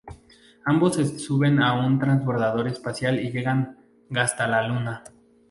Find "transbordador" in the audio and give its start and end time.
1.99-2.67